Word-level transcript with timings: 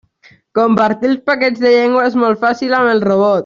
Compartir 0.59 1.11
els 1.11 1.21
paquets 1.31 1.63
de 1.67 1.75
llengua 1.77 2.09
és 2.09 2.19
molt 2.25 2.43
fàcil 2.47 2.77
amb 2.81 2.95
el 2.97 3.07
robot. 3.11 3.39